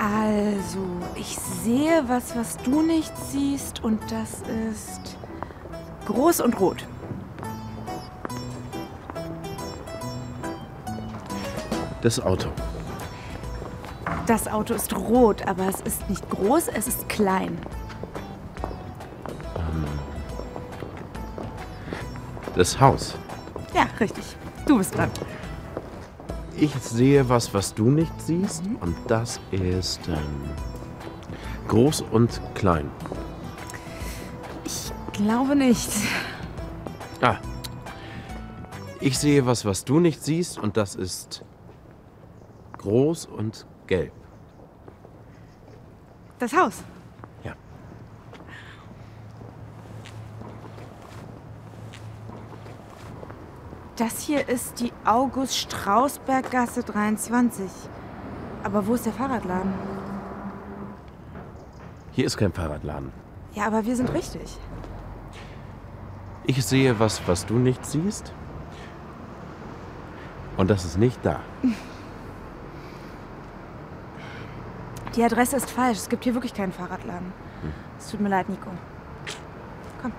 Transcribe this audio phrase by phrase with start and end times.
[0.00, 0.78] Also,
[1.16, 5.16] ich sehe was, was du nicht siehst und das ist
[6.06, 6.86] groß und rot.
[12.00, 12.48] Das Auto.
[14.28, 17.58] Das Auto ist rot, aber es ist nicht groß, es ist klein.
[22.54, 23.16] Das Haus.
[23.74, 24.36] Ja, richtig.
[24.64, 25.10] Du bist dran.
[26.60, 28.64] Ich sehe was, was du nicht siehst.
[28.80, 30.50] Und das ist ähm,
[31.68, 32.90] groß und klein.
[34.64, 35.88] Ich glaube nicht.
[37.20, 37.36] Ah.
[39.00, 40.58] Ich sehe was, was du nicht siehst.
[40.58, 41.44] Und das ist
[42.78, 44.12] groß und gelb.
[46.40, 46.82] Das Haus.
[53.98, 57.68] Das hier ist die August-Strausberg-Gasse 23.
[58.62, 59.74] Aber wo ist der Fahrradladen?
[62.12, 63.10] Hier ist kein Fahrradladen.
[63.54, 64.56] Ja, aber wir sind richtig.
[66.44, 68.32] Ich sehe was, was du nicht siehst.
[70.56, 71.40] Und das ist nicht da.
[75.16, 75.98] Die Adresse ist falsch.
[75.98, 77.32] Es gibt hier wirklich keinen Fahrradladen.
[77.98, 78.70] Es tut mir leid, Nico.
[80.00, 80.12] Komm.